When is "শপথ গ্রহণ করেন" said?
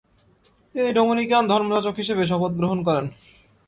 2.25-3.05